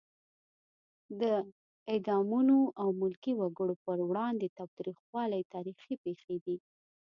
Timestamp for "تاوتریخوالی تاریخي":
4.57-5.95